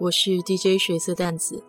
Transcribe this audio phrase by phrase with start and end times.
[0.00, 1.62] 我是 DJ 水色淡子，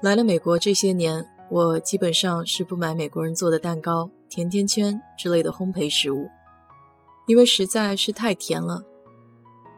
[0.00, 6.26] 来了美国这些年，我基本上是不买美国人做的蛋糕、甜甜圈之类的烘焙食物，
[7.26, 8.82] 因为实在是太甜了。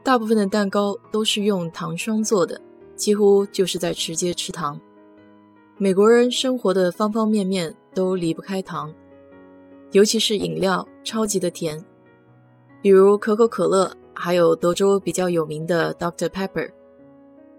[0.04, 2.60] 大部分的蛋糕都是用糖霜做的，
[2.94, 4.80] 几乎就是在直接吃糖。
[5.78, 8.94] 美国人生活的方方面面都离不开糖，
[9.90, 11.84] 尤其是饮料，超级的甜，
[12.80, 16.70] 比如可口可乐，还有德州比较有名的 Dr Pepper。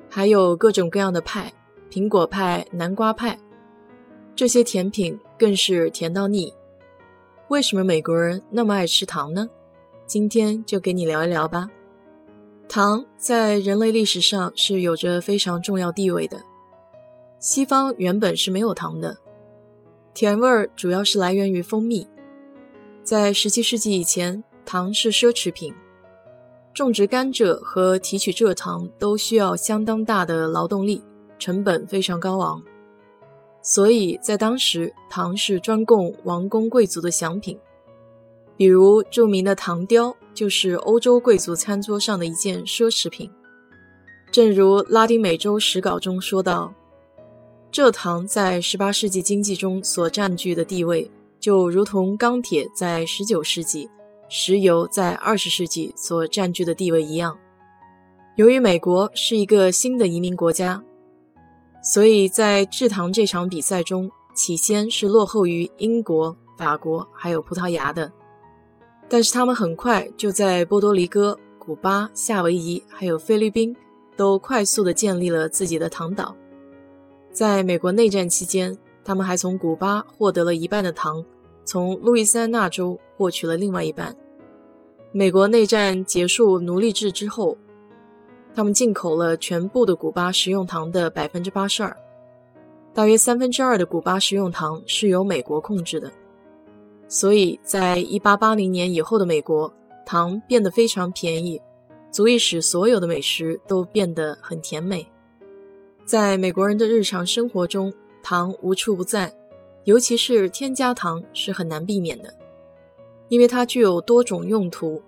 [0.09, 1.53] 还有各种各样的派，
[1.91, 3.37] 苹果派、南瓜派，
[4.35, 6.51] 这些甜品更是甜到腻。
[7.49, 9.47] 为什么美国人那么爱吃糖呢？
[10.05, 11.69] 今天就给你聊一聊吧。
[12.67, 16.41] 糖在人类历史上是有着非常重要地位的。
[17.39, 19.17] 西方原本是没有糖的，
[20.13, 22.07] 甜味儿主要是来源于蜂蜜。
[23.03, 25.73] 在17世纪以前，糖是奢侈品。
[26.73, 31.01] 种植甘蔗和提取蔗糖都需要相当大的劳动力，
[31.37, 32.61] 成本非常高昂，
[33.61, 37.57] 所以在当时，糖是专供王公贵族的享品。
[38.55, 43.29] 比如著名的糖雕，就是欧洲贵族餐桌上的一件奢侈品。
[44.31, 46.73] 正如拉丁美洲史稿中说道
[47.73, 53.89] ：“蔗糖在18世纪经济中所占据的地位，就如同钢铁在19世纪。”
[54.29, 57.37] 石油在二十世纪所占据的地位一样。
[58.35, 60.81] 由于美国是一个新的移民国家，
[61.83, 68.09] 所以在制糖这场比赛中，起先是落后于英国、法国还有葡萄牙的。
[69.09, 73.75] 但是他们很快就在波多黎各、古巴、夏威夷还有菲律宾
[74.15, 76.35] 都快速的建立了自己的糖岛。
[77.31, 81.25] 在美国内战期间，他们还从古巴获得了一半的糖。
[81.69, 84.15] 从路易斯安那州获取了另外一半。
[85.11, 87.55] 美国内战结束奴隶制之后，
[88.55, 91.95] 他们进口了全部的古巴食用糖的百分之八十二，
[92.91, 96.11] 大约三分之二的古巴食用糖是由美国控制的。
[97.07, 99.71] 所以在一八八零年以后的美国，
[100.07, 101.61] 糖变得非常便宜，
[102.09, 105.07] 足以使所有的美食都变得很甜美。
[106.03, 107.93] 在美国人的日常生活中，
[108.23, 109.31] 糖无处不在。
[109.85, 112.33] 尤其是添加糖是很难避免的，
[113.29, 115.01] 因为它具有多种用途，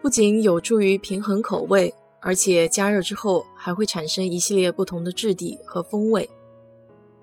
[0.00, 6.28] 不仅有助于平衡口味，而且加热之后还会产生一系列不同的质地和风味。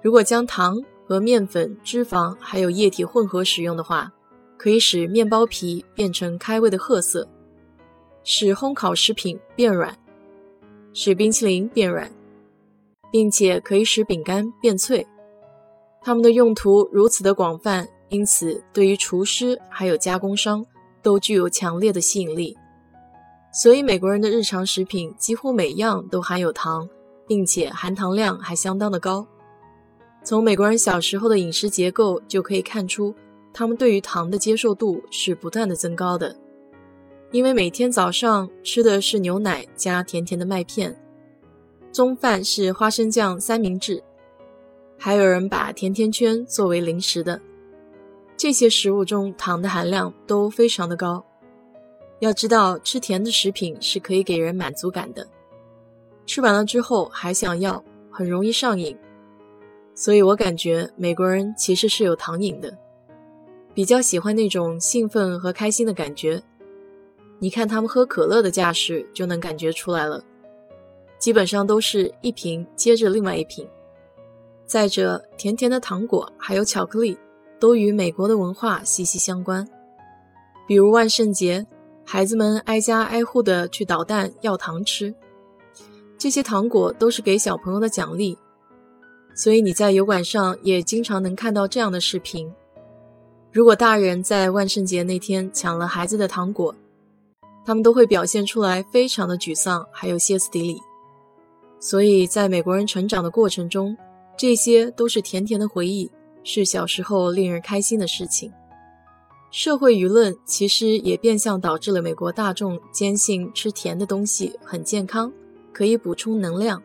[0.01, 4.11] 如果将糖和面粉、脂肪还有液体混合使用的话，
[4.57, 7.27] 可以使面包皮变成开胃的褐色，
[8.23, 9.97] 使烘烤食品变软，
[10.93, 12.11] 使冰淇淋变软，
[13.11, 15.05] 并且可以使饼干变脆。
[16.01, 20.65] 它们的用途如此的广泛，因此对于厨师还有加工商
[21.01, 22.57] 都具有强烈的吸引力。
[23.51, 26.87] 所以美国人的日常食品几乎每样都含有糖，
[27.27, 29.25] 并且含糖量还相当的高。
[30.23, 33.13] 从美国人小时候的饮食结构就可以看出，
[33.53, 36.35] 他们对于糖的接受度是不断的增高的。
[37.31, 40.95] 因为每天早上吃的是牛奶加甜甜的麦片，
[41.91, 44.03] 中饭是花生酱三明治。
[45.01, 47.39] 还有人把甜甜圈作为零食的，
[48.35, 51.25] 这些食物中糖的含量都非常的高。
[52.19, 55.25] 要知道，吃甜的食品是可以给人满足感的，
[56.25, 58.95] 吃完了之后还想要，很容易上瘾。
[59.95, 62.77] 所以我感觉美国人其实是有糖瘾的，
[63.73, 66.43] 比较喜欢那种兴奋和开心的感觉。
[67.39, 70.21] 你看他们喝可乐的架势就能感觉出来了，
[71.17, 73.65] 基本上都是一瓶接着另外一瓶。
[74.69, 77.17] 再者，甜甜的糖果还有巧克力，
[77.59, 79.67] 都与美国的文化息息相关。
[80.67, 81.65] 比如万圣节，
[82.05, 85.11] 孩子们挨家挨户的去捣蛋要糖吃，
[86.19, 88.37] 这些糖果都是给小朋友的奖励。
[89.33, 92.47] 所以你在油管上也经常能看到这样的视频：
[93.51, 96.75] 如果大人在万圣节那天抢了孩子的糖果，
[97.65, 100.79] 他们都会表现出来非常的沮丧，还有歇斯底里。
[101.79, 103.97] 所以在美国人成长的过程中，
[104.39, 106.09] 这些都是甜甜的回忆，
[106.45, 108.49] 是小时候令人开心的事情。
[109.51, 115.29] 社会舆论其实也变相导致了美国大众坚信吃甜的东西很健康，
[115.73, 116.81] 可以补充能量。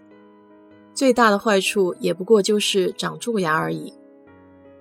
[0.93, 3.95] 最大的坏处也不过就是长蛀牙而已。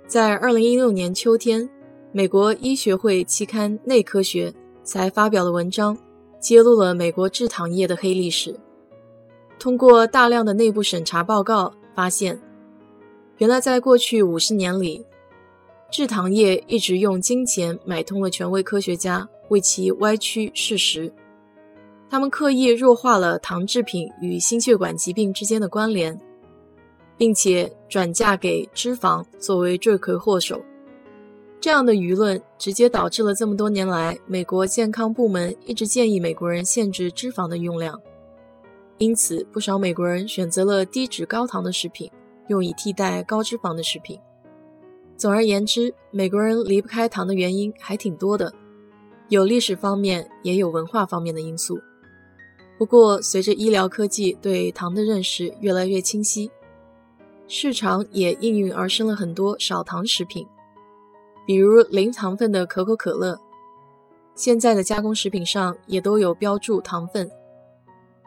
[0.08, 1.70] 在二零一六年秋天，
[2.12, 4.50] 美国医学会期刊《内科学》
[4.84, 5.96] 才发表了文章，
[6.40, 8.60] 揭露了美国制糖业的黑历史。
[9.60, 12.42] 通过大量的内部审查报告，发现，
[13.38, 15.06] 原来在过去五十年里，
[15.92, 21.12] 制糖业一直用金钱买通了权威科学家，为其歪曲事实。
[22.10, 26.20] 他们刻意弱化了糖制品与心血管疾病之间的关联。
[27.16, 30.60] 并且转嫁给脂肪作为罪魁祸首，
[31.62, 38.02] 这样的舆论直接导致了这么多年来美国健康部门一直建议美国人限制脂肪的用量。
[38.98, 42.10] 因此，不少美国人选择了低脂高糖的食品，
[42.54, 44.20] 用以替代高脂肪的食品。
[45.18, 48.54] 总而言之，美国人离不开糖的原因还挺多的，
[49.30, 51.82] 有历史方面，也有文化方面的因素。
[52.78, 56.52] 不过，随着医疗科技对糖的认识越来越清晰。
[57.48, 60.46] 市场也应运而生了很多少糖食品，
[61.46, 63.40] 比如零糖分的可口可乐。
[64.36, 67.30] 现在的加工食品上也都有标注糖分。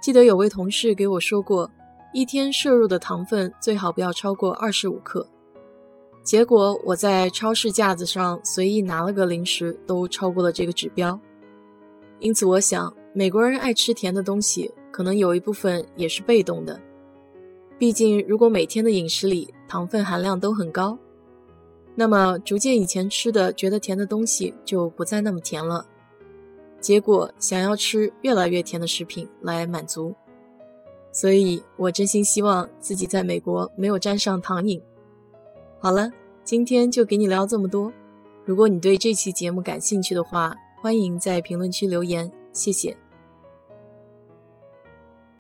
[0.00, 1.70] 记得有位同事给我说过，
[2.16, 5.28] 一天摄入的糖分最好不要超过二十五克。
[6.22, 11.20] 结果我在超市架子上随意拿了个零食，都超过了这个指标。
[12.18, 16.80] 因此，我想美国人爱吃甜的东西，可能有一部分也是被动的。
[17.78, 20.98] 毕竟，如果每天的饮食里糖分含量都很高，
[21.94, 25.86] 那么逐渐以前吃的觉得甜的东西就不再那么甜了。
[26.80, 30.14] 结果想要吃越来越甜的食品来满足。
[31.16, 34.78] 所以我真心希望自己在美国没有沾上糖瘾。
[35.80, 36.10] 好了，
[36.44, 37.90] 今天就给你聊这么多。
[38.44, 42.94] 如果你对这期节目感兴趣的话，欢迎在评论区留言，谢谢。